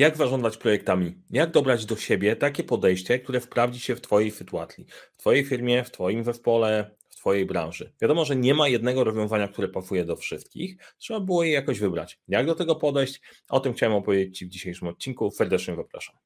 [0.00, 1.14] Jak zarządzać projektami?
[1.30, 5.84] Jak dobrać do siebie takie podejście, które wprawdzi się w Twojej sytuacji, w Twojej firmie,
[5.84, 7.92] w Twoim zespole, w Twojej branży?
[8.02, 10.76] Wiadomo, że nie ma jednego rozwiązania, które pasuje do wszystkich.
[10.98, 12.18] Trzeba było je jakoś wybrać.
[12.28, 13.20] Jak do tego podejść?
[13.48, 15.30] O tym chciałem opowiedzieć Ci w dzisiejszym odcinku.
[15.30, 16.16] Serdecznie zapraszam.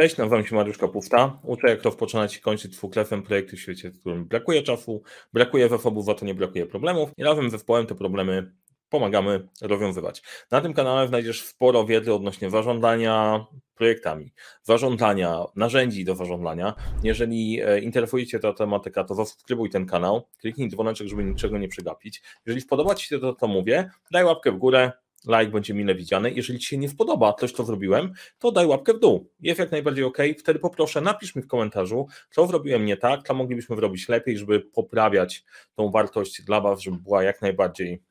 [0.00, 1.38] Cześć, nazywam się Mariusz Kapufta.
[1.42, 6.04] Uczę, jak rozpoczynać i kończyć dwuklefem projekty w świecie, w którym brakuje czasu, brakuje zasobów,
[6.04, 8.52] za to nie brakuje problemów i razem z zespołem te problemy
[8.88, 10.22] pomagamy rozwiązywać.
[10.50, 14.32] Na tym kanale znajdziesz sporo wiedzy odnośnie zarządzania projektami,
[14.62, 16.74] zarządzania, narzędzi do zarządzania.
[17.02, 21.68] Jeżeli e, interesuje Cię ta tematyka, to zasubskrybuj ten kanał, kliknij dzwoneczek, żeby niczego nie
[21.68, 22.22] przegapić.
[22.46, 24.92] Jeżeli spodoba Ci się to, co mówię, daj łapkę w górę,
[25.26, 26.30] like będzie mile widziany.
[26.30, 29.30] Jeżeli Ci się nie spodoba coś, co zrobiłem, to daj łapkę w dół.
[29.40, 30.18] Jest jak najbardziej ok.
[30.38, 34.60] Wtedy poproszę, napisz mi w komentarzu, co zrobiłem nie tak, co moglibyśmy zrobić lepiej, żeby
[34.60, 38.02] poprawiać tą wartość dla Was, żeby była jak najbardziej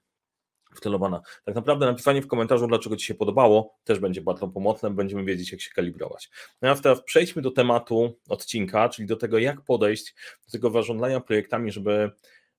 [0.75, 1.21] wcelowana.
[1.45, 5.51] Tak naprawdę napisanie w komentarzu, dlaczego Ci się podobało, też będzie bardzo pomocne, będziemy wiedzieć,
[5.51, 6.29] jak się kalibrować.
[6.61, 11.19] No a teraz przejdźmy do tematu odcinka, czyli do tego, jak podejść do tego zarządzania
[11.19, 12.11] projektami, żeby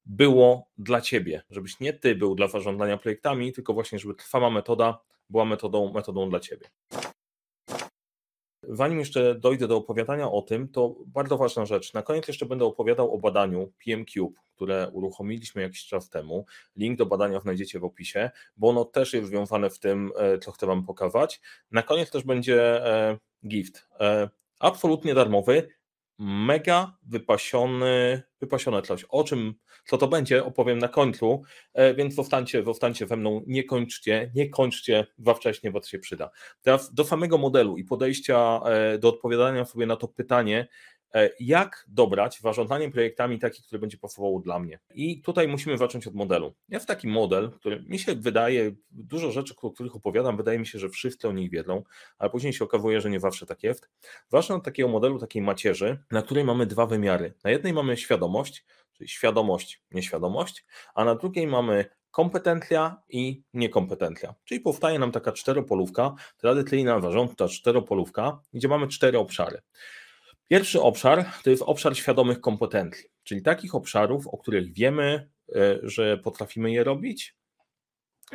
[0.07, 5.01] było dla ciebie, żebyś nie ty był dla zarządzania projektami, tylko właśnie, żeby trwała metoda
[5.31, 6.67] była metodą, metodą dla ciebie.
[8.63, 11.95] Zanim jeszcze dojdę do opowiadania o tym, to bardzo ważna rzecz.
[11.95, 16.47] Na koniec jeszcze będę opowiadał o badaniu PMCube, które uruchomiliśmy jakiś czas temu.
[16.77, 20.53] Link do badania znajdziecie w opisie, bo ono też jest związane w tym, e, co
[20.53, 21.41] chcę Wam pokazać.
[21.71, 23.89] Na koniec też będzie e, gift.
[24.01, 25.69] E, absolutnie darmowy,
[26.21, 29.05] mega wypasiony, wypasione coś.
[29.05, 29.55] O czym,
[29.87, 31.43] co to będzie, opowiem na końcu,
[31.75, 35.99] e, więc zostańcie, zostańcie ze mną, nie kończcie, nie kończcie za wcześnie, bo to się
[35.99, 36.31] przyda.
[36.63, 40.69] Teraz do samego modelu i podejścia e, do odpowiadania sobie na to pytanie,
[41.41, 44.79] jak dobrać zarządzanie projektami taki, który będzie pasował dla mnie.
[44.95, 46.55] I tutaj musimy zacząć od modelu.
[46.69, 50.79] Jest taki model, który mi się wydaje, dużo rzeczy, o których opowiadam, wydaje mi się,
[50.79, 51.83] że wszyscy o nich wiedzą,
[52.19, 53.91] ale później się okazuje, że nie zawsze tak jest.
[54.31, 57.35] Ważne od takiego modelu, takiej macierzy, na której mamy dwa wymiary.
[57.45, 64.35] Na jednej mamy świadomość, czyli świadomość, nieświadomość, a na drugiej mamy kompetencja i niekompetencja.
[64.45, 69.61] Czyli powstaje nam taka czteropolówka, tradycyjna zarządcza czteropolówka, gdzie mamy cztery obszary.
[70.51, 76.19] Pierwszy obszar to jest obszar świadomych kompetencji, czyli takich obszarów, o których wiemy, e, że
[76.19, 77.37] potrafimy je robić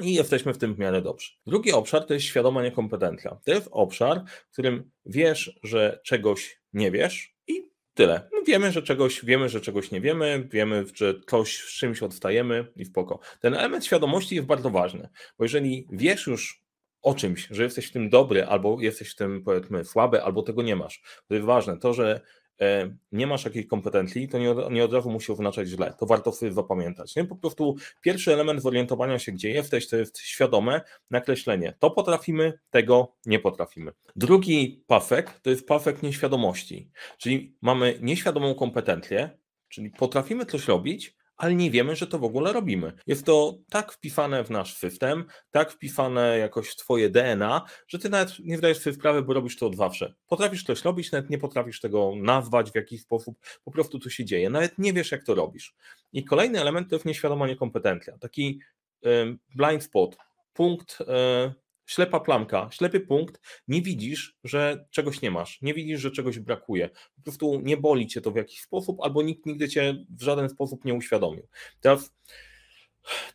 [0.02, 1.32] i jesteśmy w tym w miarę dobrzy.
[1.48, 3.38] Drugi obszar to jest świadoma niekompetencja.
[3.44, 8.30] To jest obszar, w którym wiesz, że czegoś nie wiesz i tyle.
[8.34, 12.68] No wiemy, że czegoś, wiemy, że czegoś nie wiemy, wiemy, że coś z czymś odstajemy
[12.76, 13.20] i w poko.
[13.40, 16.65] Ten element świadomości jest bardzo ważny, bo jeżeli wiesz już
[17.06, 20.62] o czymś, że jesteś w tym dobry, albo jesteś w tym powiedzmy słaby, albo tego
[20.62, 21.02] nie masz.
[21.28, 21.78] To jest ważne.
[21.78, 22.22] To, że
[22.62, 25.94] e, nie masz jakiejś kompetencji, to nie, nie od razu musi oznaczać źle.
[26.00, 27.16] To warto sobie zapamiętać.
[27.16, 27.26] Nie?
[27.26, 31.74] Po prostu pierwszy element zorientowania się, gdzie jesteś, to jest świadome nakreślenie.
[31.80, 33.92] To potrafimy, tego nie potrafimy.
[34.16, 39.30] Drugi pafek to jest pafek nieświadomości, czyli mamy nieświadomą kompetencję,
[39.70, 42.94] czyli potrafimy coś robić, ale nie wiemy, że to w ogóle robimy.
[43.08, 48.10] Jest to tak wpisane w nasz system, tak wpisane jakoś w twoje DNA, że ty
[48.10, 50.14] nawet nie zdajesz sobie sprawy, bo robisz to od zawsze.
[50.28, 54.26] Potrafisz coś robić, nawet nie potrafisz tego nazwać w jakiś sposób, po prostu to się
[54.26, 54.50] dzieje.
[54.50, 55.76] Nawet nie wiesz, jak to robisz.
[56.14, 58.18] I kolejny element to jest nieświadoma niekompetencja.
[58.18, 58.60] Taki
[59.56, 60.18] blind spot,
[60.54, 60.98] punkt
[61.86, 66.90] ślepa plamka, ślepy punkt, nie widzisz, że czegoś nie masz, nie widzisz, że czegoś brakuje.
[67.16, 70.50] Po prostu nie boli cię to w jakiś sposób, albo nikt nigdy cię w żaden
[70.50, 71.48] sposób nie uświadomił.
[71.82, 72.14] Teraz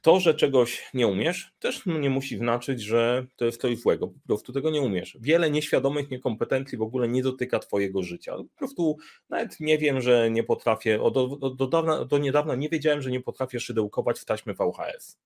[0.03, 4.09] to, że czegoś nie umiesz, też nie musi znaczyć, że to jest coś złego.
[4.09, 5.19] Po prostu tego nie umiesz.
[5.21, 8.37] Wiele nieświadomych niekompetencji w ogóle nie dotyka Twojego życia.
[8.37, 8.97] Po prostu
[9.29, 13.11] nawet nie wiem, że nie potrafię, do, do, do, dawna, do niedawna nie wiedziałem, że
[13.11, 15.19] nie potrafię szydełkować w taśmie VHS.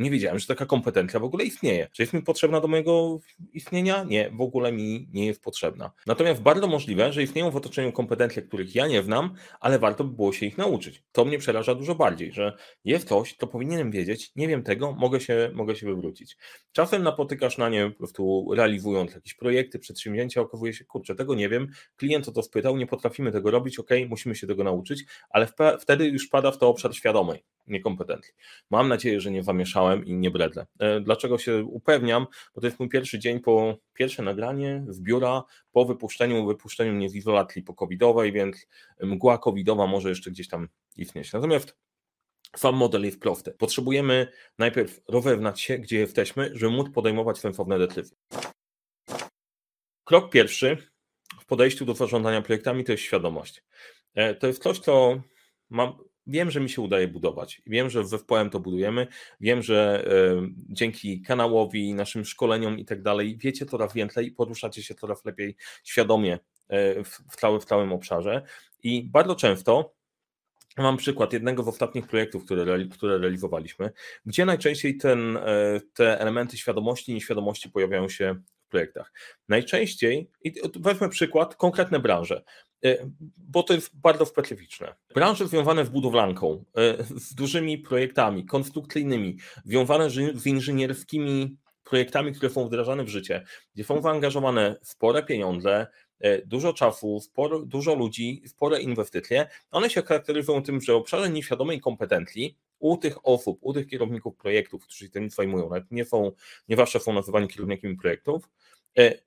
[0.00, 1.88] Nie wiedziałem, że taka kompetencja w ogóle istnieje.
[1.92, 3.20] Czy jest mi potrzebna do mojego
[3.52, 4.04] istnienia?
[4.04, 5.90] Nie, w ogóle mi nie jest potrzebna.
[6.06, 10.16] Natomiast bardzo możliwe, że istnieją w otoczeniu kompetencje, których ja nie znam, ale warto by
[10.16, 11.02] było się ich nauczyć.
[11.12, 15.20] To mnie przeraża dużo bardziej, że jest coś, to powinienem wiedzieć, nie wiem tego, mogę
[15.20, 16.36] się, mogę się wywrócić.
[16.72, 21.48] Czasem napotykasz na nie po prostu realizując jakieś projekty, przedsięwzięcia, okazuje się, kurczę, tego nie
[21.48, 25.48] wiem, klient o to spytał, nie potrafimy tego robić, ok, musimy się tego nauczyć, ale
[25.80, 28.34] wtedy już pada w to obszar świadomej niekompetencji.
[28.70, 30.66] Mam nadzieję, że nie zamieszałem i nie bredlę.
[30.78, 32.26] E, dlaczego się upewniam?
[32.54, 35.42] Bo to jest mój pierwszy dzień po pierwsze nagranie z biura
[35.72, 38.66] po wypuszczeniu, wypuszczeniu mnie z izolacji po covidowej, więc
[39.00, 41.32] mgła covidowa może jeszcze gdzieś tam istnieć.
[41.32, 41.76] Natomiast
[42.56, 43.52] sam model jest prosty.
[43.52, 44.28] Potrzebujemy
[44.58, 48.16] najpierw rozewnać się, gdzie jesteśmy, żeby móc podejmować sensowne decyzje.
[50.04, 50.76] Krok pierwszy
[51.40, 53.64] w podejściu do zarządzania projektami to jest świadomość.
[54.14, 55.22] E, to jest coś, co
[55.70, 57.62] mam, wiem, że mi się udaje budować.
[57.66, 59.06] Wiem, że w FPM to budujemy.
[59.40, 64.82] Wiem, że y, dzięki kanałowi, naszym szkoleniom i tak dalej, wiecie coraz więcej i poruszacie
[64.82, 68.42] się coraz lepiej świadomie y, w, całym, w całym obszarze.
[68.82, 69.94] I bardzo często
[70.78, 73.90] Mam przykład jednego z ostatnich projektów, które, które realizowaliśmy,
[74.26, 75.38] gdzie najczęściej ten,
[75.94, 79.12] te elementy świadomości i nieświadomości pojawiają się projektach.
[79.48, 82.42] Najczęściej, i weźmy przykład, konkretne branże,
[83.36, 84.94] bo to jest bardzo specyficzne.
[85.14, 92.66] Branże związane z budowlanką, e, z dużymi projektami konstrukcyjnymi, związane z inżynierskimi projektami, które są
[92.66, 93.44] wdrażane w życie,
[93.74, 95.86] gdzie są zaangażowane spore pieniądze,
[96.20, 101.80] e, dużo czasu, sporo, dużo ludzi, spore inwestycje, one się charakteryzują tym, że obszarze nieświadomej
[101.80, 106.32] kompetencji u tych osób, u tych kierowników projektów, którzy się tym zajmują, nawet nie są,
[106.68, 108.79] nie zawsze są nazywani kierownikami projektów, e,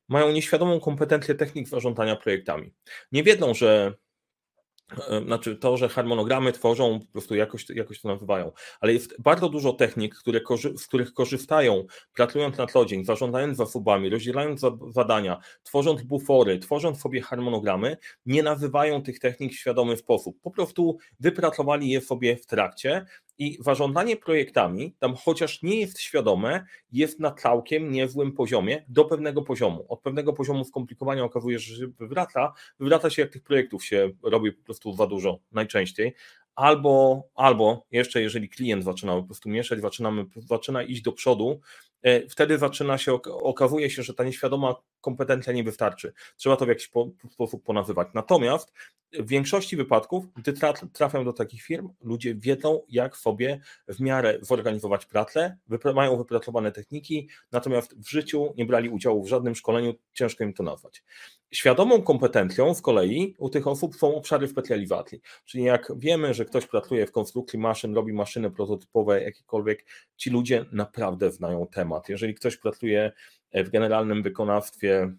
[0.08, 2.74] mają nieświadomą kompetencję technik zarządzania projektami.
[3.12, 3.94] Nie wiedzą, że
[5.10, 9.50] E, znaczy to, że harmonogramy tworzą, po prostu jakoś, jakoś to nazywają, ale jest bardzo
[9.50, 10.40] dużo technik, które,
[10.78, 17.22] z których korzystają, pracując na co dzień, zarządzając zasobami, rozdzielając zadania, tworząc bufory, tworząc sobie
[17.22, 20.42] harmonogramy, nie nazywają tych technik w świadomy sposób.
[20.42, 23.06] Po prostu wypracowali je sobie w trakcie
[23.38, 29.42] i zarządzanie projektami, tam chociaż nie jest świadome, jest na całkiem niezłym poziomie do pewnego
[29.42, 29.86] poziomu.
[29.90, 34.52] Od pewnego poziomu skomplikowania okazuje się, że wywraca, wywraca się jak tych projektów się robi
[34.52, 36.14] po prostu za dużo najczęściej,
[36.56, 41.60] albo, albo jeszcze jeżeli klient zaczyna po prostu mieszać, zaczynamy, zaczyna iść do przodu,
[42.02, 46.14] e, wtedy zaczyna się, okazuje się, że ta nieświadoma kompetencja nie wystarczy.
[46.36, 46.90] Trzeba to w jakiś
[47.30, 48.08] sposób ponazywać.
[48.14, 48.74] Natomiast
[49.20, 50.54] w większości wypadków, gdy
[50.94, 55.58] trafią do takich firm, ludzie wiedzą, jak sobie w miarę zorganizować pracę,
[55.96, 60.64] mają wypracowane techniki, natomiast w życiu nie brali udziału w żadnym szkoleniu, ciężko im to
[60.64, 61.04] nazwać.
[61.52, 66.66] Świadomą kompetencją z kolei u tych osób są obszary specjalizacji, czyli jak wiemy, że ktoś
[66.66, 69.86] pracuje w konstrukcji maszyn, robi maszyny prototypowe, jakiekolwiek,
[70.18, 72.10] ci ludzie naprawdę znają temat.
[72.10, 73.12] Jeżeli ktoś pracuje
[73.54, 75.16] w generalnym wykonawstwie,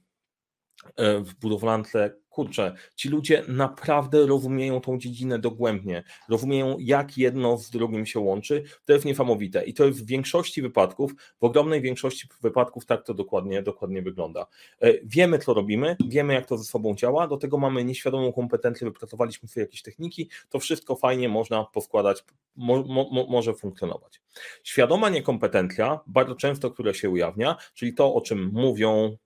[0.97, 7.71] e, w budowlance, kurczę, ci ludzie naprawdę rozumieją tą dziedzinę dogłębnie, rozumieją jak jedno z
[7.71, 12.29] drugim się łączy, to jest niesamowite i to jest w większości wypadków, w ogromnej większości
[12.43, 14.47] wypadków tak to dokładnie, dokładnie wygląda.
[14.81, 18.87] E, wiemy co robimy, wiemy jak to ze sobą działa, do tego mamy nieświadomą kompetencję,
[18.87, 22.25] wypracowaliśmy sobie jakieś techniki, to wszystko fajnie można poskładać,
[22.57, 24.21] mo, mo, może funkcjonować.
[24.63, 29.17] Świadoma niekompetencja, bardzo często, która się ujawnia, czyli to o czym mówią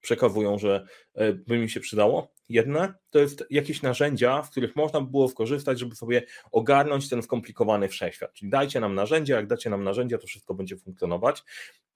[0.00, 2.37] przekazują, że e, by mi się przydało.
[2.48, 6.22] Jedne to jest jakieś narzędzia, w których można by było skorzystać, żeby sobie
[6.52, 8.32] ogarnąć ten skomplikowany wszechświat.
[8.32, 11.44] Czyli dajcie nam narzędzia, jak dacie nam narzędzia, to wszystko będzie funkcjonować.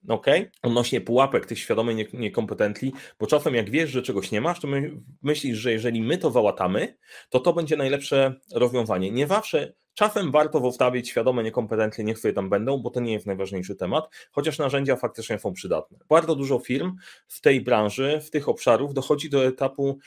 [0.07, 0.27] Ok,
[0.61, 4.91] odnośnie pułapek tych świadomych niekompetencji, bo czasem jak wiesz, że czegoś nie masz, to my,
[5.21, 6.97] myślisz, że jeżeli my to załatamy,
[7.29, 9.11] to to będzie najlepsze rozwiązanie.
[9.11, 13.25] Nie zawsze Czasem warto wstawić świadome niekompetencje, niech sobie tam będą, bo to nie jest
[13.25, 15.97] najważniejszy temat, chociaż narzędzia faktycznie są przydatne.
[16.09, 16.95] Bardzo dużo firm
[17.27, 19.99] w tej branży, w tych obszarów dochodzi do etapu,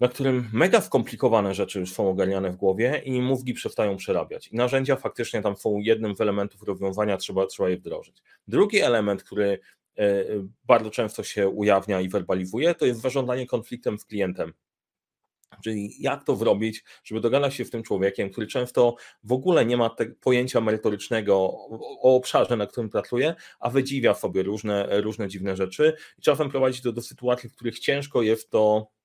[0.00, 4.48] na którym mega skomplikowane rzeczy już są ogarniane w głowie i mózgi przestają przerabiać.
[4.48, 8.22] I narzędzia faktycznie tam są jednym z elementów rozwiązania, trzeba, trzeba je wdrożyć.
[8.48, 9.58] Drugi element, który
[9.98, 10.24] e,
[10.64, 14.52] bardzo często się ujawnia i werbalizuje, to jest zarządzanie konfliktem z klientem.
[15.64, 19.76] Czyli jak to zrobić, żeby dogadać się z tym człowiekiem, który często w ogóle nie
[19.76, 21.34] ma pojęcia merytorycznego
[22.02, 26.82] o obszarze, na którym pracuje, a wydziwia sobie różne, różne dziwne rzeczy i czasem prowadzi
[26.82, 28.95] to do sytuacji, w których ciężko jest to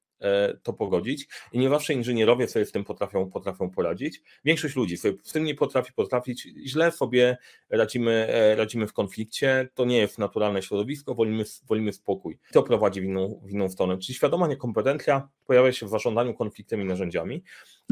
[0.63, 1.27] to pogodzić.
[1.51, 4.21] I nie zawsze inżynierowie sobie z tym potrafią, potrafią poradzić.
[4.45, 7.37] Większość ludzi sobie z tym nie potrafi potrafić, źle sobie
[7.69, 12.39] radzimy, e, radzimy w konflikcie, to nie jest naturalne środowisko, wolimy, wolimy spokój.
[12.51, 16.81] To prowadzi w inną, w inną stronę, czyli świadoma niekompetencja pojawia się w zarządzaniu konfliktem
[16.81, 17.43] i narzędziami.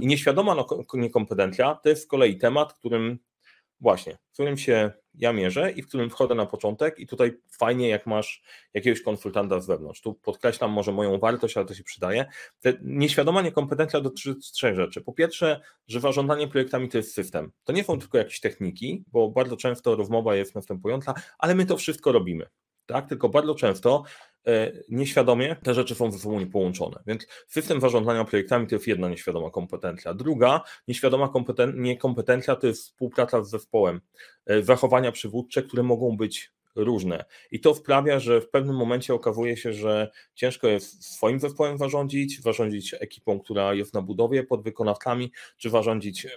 [0.01, 3.19] I nieświadoma no, niekompetencja to jest z kolei temat, którym
[3.81, 7.89] Właśnie, w którym się ja mierzę i w którym wchodzę na początek i tutaj fajnie
[7.89, 8.41] jak masz
[8.73, 10.01] jakiegoś konsultanta z wewnątrz.
[10.01, 12.25] Tu podkreślam może moją wartość, ale to się przydaje.
[12.59, 15.01] Te nieświadoma niekompetencja dotyczy trzech rzeczy.
[15.01, 17.51] Po pierwsze, że zarządzanie projektami to jest system.
[17.63, 21.77] To nie są tylko jakieś techniki, bo bardzo często rozmowa jest następująca, ale my to
[21.77, 22.45] wszystko robimy
[22.93, 23.09] tak?
[23.09, 24.03] tylko bardzo często
[24.47, 26.99] e, nieświadomie te rzeczy są ze sobą niepołączone.
[27.07, 30.13] Więc system zarządzania projektami to jest jedna nieświadoma kompetencja.
[30.13, 34.01] Druga nieświadoma kompeten niekompetencja to jest współpraca z zespołem,
[34.45, 37.25] e, zachowania przywódcze, które mogą być różne.
[37.51, 42.41] I to sprawia, że w pewnym momencie okazuje się, że ciężko jest swoim zespołem zarządzić,
[42.41, 46.27] zarządzić ekipą, która jest na budowie pod wykonawcami, czy zarządzić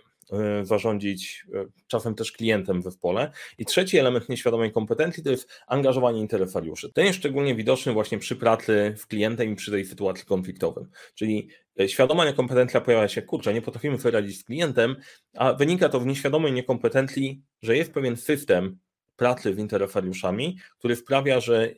[0.62, 3.32] zarządzić e, czasem też klientem w zespole.
[3.58, 6.92] I trzeci element nieświadomej kompetencji to jest angażowanie interesariuszy.
[6.92, 10.88] Ten jest szczególnie widoczny właśnie przy pracy z klientem i przy tej sytuacji konfliktowym.
[11.14, 11.48] Czyli
[11.86, 14.96] świadoma niekompetencja pojawia się, kurczę, nie potrafimy sobie radzić z klientem,
[15.36, 18.78] a wynika to w nieświadomej niekompetencji, że jest pewien system
[19.16, 21.74] pracy z interesariuszami, który sprawia, że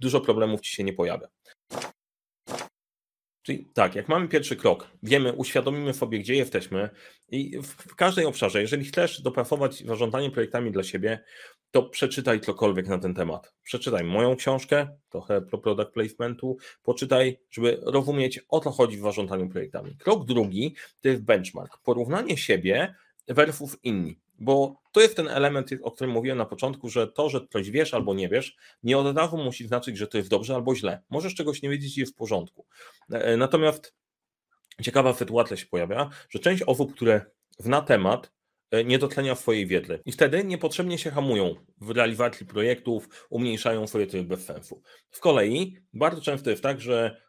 [0.00, 1.28] dużo problemów ci się nie pojawia.
[3.46, 6.90] Czyli tak, jak mamy pierwszy krok, wiemy, uświadomimy sobie, gdzie jesteśmy
[7.28, 11.24] i w każdej obszarze, jeżeli chcesz dopracować zarządzanie projektami dla siebie,
[11.70, 13.54] to przeczytaj cokolwiek na ten temat.
[13.62, 19.48] Przeczytaj moją książkę, trochę pro product placementu, poczytaj, żeby rozumieć, o co chodzi w zarządzaniu
[19.48, 19.96] projektami.
[19.96, 22.94] Krok drugi to jest benchmark, porównanie siebie
[23.28, 24.20] versus inni.
[24.38, 27.94] Bo to jest ten element, o którym mówiłem na początku, że to, że coś wiesz
[27.94, 31.02] albo nie wiesz, nie od razu musi znaczyć, że to jest dobrze albo źle.
[31.10, 32.66] Możesz czegoś nie wiedzieć i jest w porządku.
[33.12, 33.94] E, natomiast
[34.82, 37.26] ciekawa sytuacja się pojawia, że część osób, które
[37.58, 38.32] zna temat,
[38.70, 40.02] e, nie docenia swojej wiedzy.
[40.04, 44.82] I wtedy niepotrzebnie się hamują w realizacji projektów, umniejszają swoje tryby bez sensu.
[45.10, 47.25] Z kolei bardzo często jest tak, że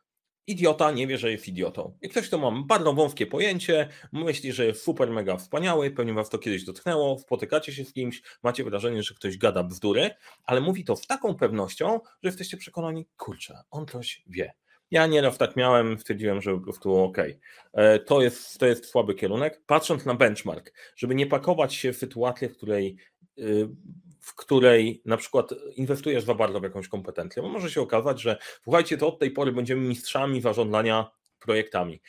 [0.48, 1.98] Idiota nie wie, że jest idiotą.
[2.02, 6.30] I ktoś, kto ma bardzo wąskie pojęcie, myśli, że jest super, mega wspaniały, pewnie was
[6.30, 10.10] to kiedyś dotknęło, spotykacie się z kimś, macie wrażenie, że ktoś gada bzdury,
[10.44, 14.54] ale mówi to z taką pewnością, że jesteście przekonani, kurczę, on coś wie.
[14.92, 17.18] Ja nieraz tak miałem, stwierdziłem, że po prostu ok.
[18.06, 19.62] To jest, to jest słaby kierunek.
[19.66, 22.98] Patrząc na benchmark, żeby nie pakować się w sytuację, w której
[23.40, 23.70] y,
[24.28, 28.38] w której na przykład inwestujesz za bardzo w jakąś kompetencję, bo może się okazać, że
[28.64, 32.02] słuchajcie, to od tej pory będziemy mistrzami zarządzania projektami.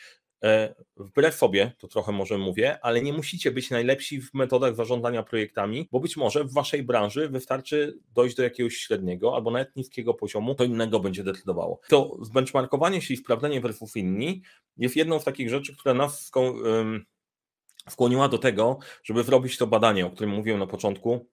[0.45, 5.23] E, wbrew sobie, to trochę może mówię, ale nie musicie być najlepsi w metodach zarządzania
[5.23, 10.15] projektami, bo być może w waszej branży wystarczy dojść do jakiegoś średniego albo nawet niskiego
[10.15, 11.81] poziomu, to innego będzie decydowało.
[11.89, 14.43] To zbenchmarkowanie się i sprawdzenie versus inni
[14.77, 16.31] jest jedną z takich rzeczy, która nas
[17.89, 21.27] skłoniła do tego, żeby zrobić to badanie, o którym mówiłem na początku,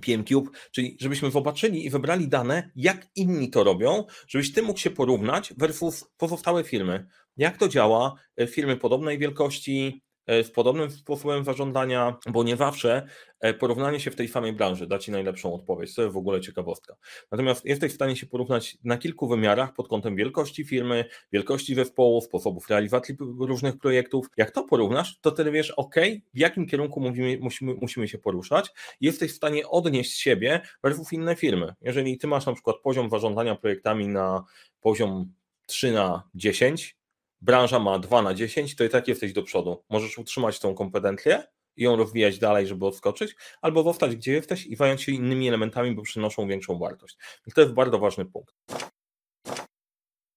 [0.00, 4.90] PMCube, czyli żebyśmy zobaczyli i wybrali dane, jak inni to robią, żebyś ty mógł się
[4.90, 7.06] porównać versus pozostałe firmy.
[7.36, 8.14] Jak to działa?
[8.36, 13.06] E, firmy podobnej wielkości, z e, podobnym sposobem zarządzania, bo nie zawsze
[13.40, 15.94] e, porównanie się w tej samej branży da Ci najlepszą odpowiedź.
[15.94, 16.96] To jest w ogóle ciekawostka.
[17.32, 22.20] Natomiast jesteś w stanie się porównać na kilku wymiarach pod kątem wielkości firmy, wielkości zespołu,
[22.20, 24.26] sposobów realizacji różnych projektów.
[24.36, 25.94] Jak to porównasz, to wtedy wiesz, ok,
[26.34, 31.36] w jakim kierunku mówimy, musimy, musimy się poruszać jesteś w stanie odnieść siebie versus inne
[31.36, 31.74] firmy.
[31.80, 34.44] Jeżeli Ty masz na przykład poziom zarządzania projektami na
[34.80, 35.32] poziom
[35.66, 36.96] 3 na 10,
[37.44, 39.84] branża ma 2 na 10, to i tak jesteś do przodu.
[39.90, 41.42] Możesz utrzymać tą kompetencję
[41.76, 45.94] i ją rozwijać dalej, żeby odskoczyć, albo zostać gdzie jesteś i zająć się innymi elementami,
[45.94, 47.16] bo przynoszą większą wartość.
[47.46, 48.54] I to jest bardzo ważny punkt.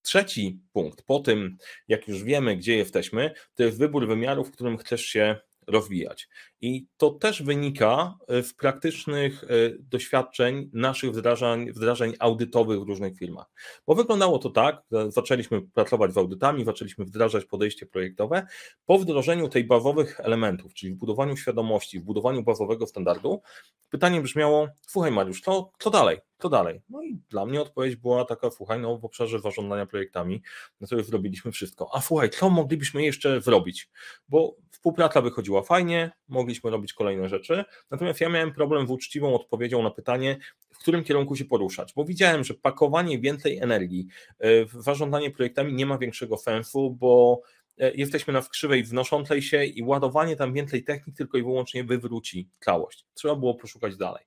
[0.02, 4.78] Trzeci punkt, po tym jak już wiemy, gdzie jesteśmy, to jest wybór wymiaru, w którym
[4.78, 5.36] chcesz się
[5.68, 6.30] rozwijać.
[6.62, 9.48] I to też wynika e, z praktycznych e,
[9.80, 13.46] doświadczeń naszych wdrażań, wdrażań audytowych w różnych firmach.
[13.88, 18.48] Bo wyglądało to tak, zaczęliśmy pracować z audytami, zaczęliśmy wdrażać podejście projektowe.
[18.86, 23.42] Po wdrożeniu tej bazowych elementów, czyli w budowaniu świadomości, w budowaniu bazowego standardu,
[23.90, 25.42] pytanie brzmiało: Słuchaj, Mariusz,
[25.80, 26.18] co dalej?
[26.40, 26.82] Co dalej?
[26.90, 30.42] No i dla mnie odpowiedź była taka: Słuchaj, no w obszarze zarządzania projektami,
[30.82, 31.90] no to już zrobiliśmy wszystko.
[31.94, 33.90] A słuchaj, co moglibyśmy jeszcze zrobić?
[34.30, 37.66] Bo współpraca wychodziła fajnie, mogliśmy robić kolejne rzeczy.
[37.92, 40.38] Natomiast ja miałem problem z uczciwą odpowiedzią na pytanie,
[40.74, 44.08] w którym kierunku się poruszać, bo widziałem, że pakowanie więcej energii
[44.40, 47.42] e, w zarządzanie projektami nie ma większego sensu, bo
[47.78, 52.50] e, jesteśmy na krzywej wnoszącej się i ładowanie tam więcej technik tylko i wyłącznie wywróci
[52.60, 53.06] całość.
[53.14, 54.26] Trzeba było poszukać dalej.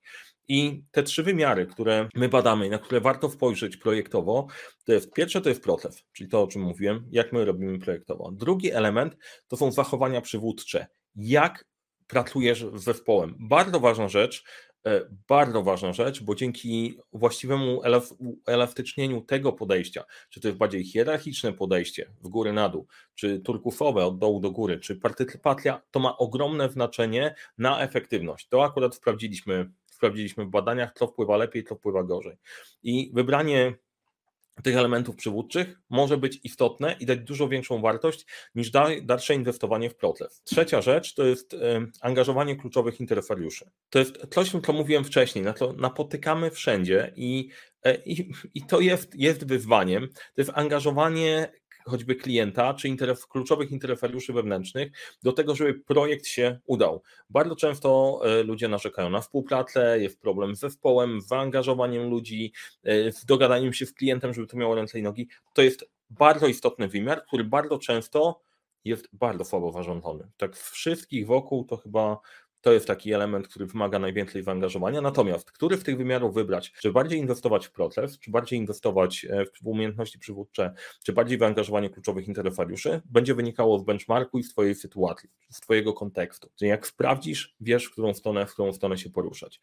[0.50, 4.46] I te trzy wymiary, które my badamy i na które warto spojrzeć projektowo,
[4.84, 8.30] to jest pierwsze to jest proces, czyli to, o czym mówiłem, jak my robimy projektowo.
[8.32, 9.16] Drugi element
[9.48, 10.86] to są zachowania przywódcze.
[11.16, 11.64] Jak
[12.06, 13.34] pracujesz z zespołem.
[13.38, 14.44] Bardzo ważna rzecz,
[14.86, 17.82] e, bardzo ważna rzecz, bo dzięki właściwemu
[18.46, 24.06] elastycznieniu tego podejścia, czy to jest bardziej hierarchiczne podejście w górę na dół, czy turkusowe
[24.06, 28.48] od dołu do góry, czy partycypacja, to ma ogromne znaczenie na efektywność.
[28.48, 32.36] To akurat sprawdziliśmy, sprawdziliśmy w badaniach, co wpływa lepiej, co wpływa gorzej.
[32.82, 33.74] I wybranie
[34.62, 38.70] tych elementów przywódczych może być istotne i dać dużo większą wartość niż
[39.02, 40.42] dalsze inwestowanie w proces.
[40.44, 41.56] Trzecia rzecz to jest
[42.00, 43.70] angażowanie kluczowych interesariuszy.
[43.90, 47.48] To jest coś, co mówiłem wcześniej, na to napotykamy wszędzie i,
[47.82, 50.08] e, i, i to jest, jest wyzwaniem.
[50.08, 51.52] To jest angażowanie
[51.84, 52.96] choćby klienta, czy
[53.28, 57.02] kluczowych interesariuszy wewnętrznych do tego, żeby projekt się udał.
[57.30, 62.52] Bardzo często e, ludzie narzekają na współpracę, jest problem z zespołem, z zaangażowaniem ludzi,
[62.84, 65.28] e, z dogadaniem się z klientem, żeby to miało ręce i nogi.
[65.54, 68.40] To jest bardzo istotny wymiar, który bardzo często
[68.84, 70.30] jest bardzo słabo warządzony.
[70.36, 72.18] Tak wszystkich wokół to chyba
[72.60, 75.00] to jest taki element, który wymaga najwięcej zaangażowania.
[75.00, 76.72] Natomiast który z tych wymiarów wybrać?
[76.72, 80.74] Czy bardziej inwestować w proces, czy bardziej inwestować e, w umiejętności przywódcze,
[81.04, 85.60] czy bardziej w angażowanie kluczowych interesariuszy, będzie wynikało z benchmarku i z Twojej sytuacji, z
[85.60, 86.50] Twojego kontekstu.
[86.54, 89.60] Czyli jak sprawdzisz, wiesz, w którą stronę, w którą stronę się poruszać.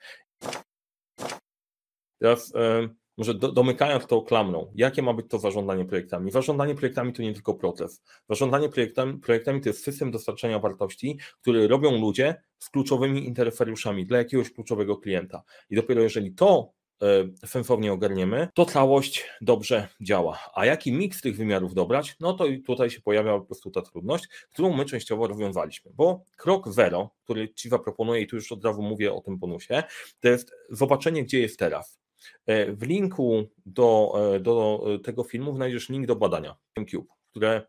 [2.19, 6.31] Teraz yy, może do, domykając to klamrą, jakie ma być to zarządzanie projektami?
[6.31, 8.03] Zarządzanie projektami to nie tylko proces.
[8.29, 14.17] Zarządzanie projektami, projektami to jest system dostarczania wartości, który robią ludzie z kluczowymi interesariuszami dla
[14.17, 15.43] jakiegoś kluczowego klienta.
[15.69, 16.71] I dopiero jeżeli to
[17.01, 17.07] e,
[17.47, 20.39] sensownie ogarniemy, to całość dobrze działa.
[20.53, 22.15] A jaki miks tych wymiarów dobrać?
[22.19, 26.69] No to tutaj się pojawia po prostu ta trudność, którą my częściowo rozwiązaliśmy, bo krok
[26.69, 29.83] zero, który Ci zaproponuję i tu już od razu mówię o tym bonusie,
[30.19, 31.99] to jest zobaczenie, gdzie jest teraz.
[32.45, 37.61] E, w linku do, e, do tego filmu znajdziesz link do badania MCube, które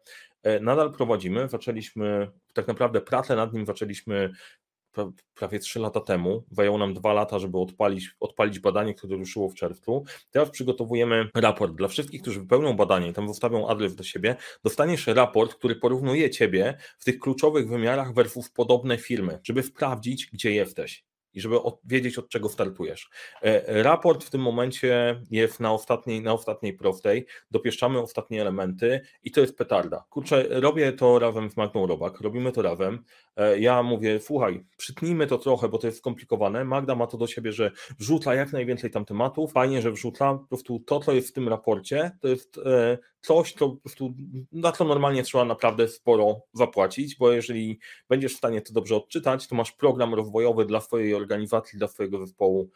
[0.60, 1.48] nadal prowadzimy.
[1.48, 4.32] Zaczęliśmy, tak naprawdę pracę nad nim zaczęliśmy
[5.34, 6.44] prawie 3 lata temu.
[6.50, 10.04] Zajęło nam 2 lata, żeby odpalić, odpalić badanie, które ruszyło w czerwcu.
[10.30, 14.36] Teraz przygotowujemy raport dla wszystkich, którzy wypełnią badanie tam zostawią adres do siebie.
[14.64, 20.52] Dostaniesz raport, który porównuje ciebie w tych kluczowych wymiarach versus podobne firmy, żeby sprawdzić, gdzie
[20.52, 23.10] jesteś i żeby od, wiedzieć, od czego startujesz.
[23.42, 29.30] E, raport w tym momencie jest na ostatniej, na ostatniej prostej, dopieszczamy ostatnie elementy i
[29.30, 30.04] to jest petarda.
[30.10, 33.04] Kurczę, robię to razem z Magdą Robak, robimy to razem.
[33.36, 36.64] E, ja mówię, słuchaj, przytnijmy to trochę, bo to jest skomplikowane.
[36.64, 40.46] Magda ma to do siebie, że wrzuca jak najwięcej tam tematów, fajnie, że wrzuca, po
[40.46, 44.14] prostu to, co jest w tym raporcie, to jest e, coś, co po prostu,
[44.52, 49.48] na co normalnie trzeba naprawdę sporo zapłacić, bo jeżeli będziesz w stanie to dobrze odczytać,
[49.48, 52.70] to masz program rozwojowy dla swojej organizacji, dla swojego zespołu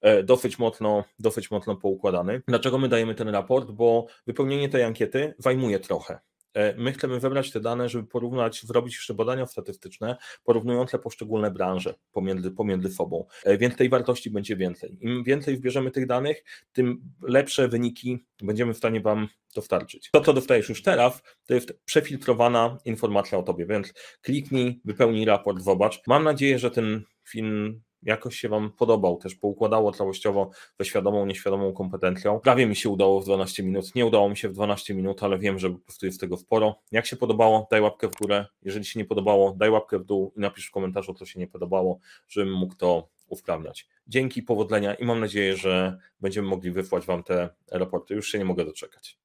[0.00, 2.42] e, dosyć mocno, dosyć mocno poukładany.
[2.48, 3.70] Dlaczego my dajemy ten raport?
[3.70, 6.18] Bo wypełnienie tej ankiety zajmuje trochę.
[6.56, 11.94] E, my chcemy wybrać te dane, żeby porównać, zrobić jeszcze badania statystyczne porównujące poszczególne branże
[12.12, 14.98] pomiędzy, pomiędzy sobą, e, więc tej wartości będzie więcej.
[15.00, 20.10] Im więcej wbierzemy tych danych, tym lepsze wyniki będziemy w stanie Wam dostarczyć.
[20.12, 25.62] To, co dostajesz już teraz, to jest przefiltrowana informacja o Tobie, więc kliknij, wypełnij raport,
[25.62, 26.02] zobacz.
[26.06, 31.72] Mam nadzieję, że ten film jakoś się Wam podobał, też poukładało całościowo ze świadomą, nieświadomą
[31.72, 32.40] kompetencją.
[32.40, 35.38] Prawie mi się udało w 12 minut, nie udało mi się w 12 minut, ale
[35.38, 36.78] wiem, że po prostu jest tego sporo.
[36.92, 40.32] Jak się podobało, daj łapkę w górę, jeżeli się nie podobało, daj łapkę w dół
[40.36, 43.88] i napisz w komentarzu, co się nie podobało, żebym mógł to usprawniać.
[44.06, 48.14] Dzięki, powodzenia i mam nadzieję, że będziemy mogli wysłać Wam te raporty.
[48.14, 49.18] Już się nie mogę doczekać.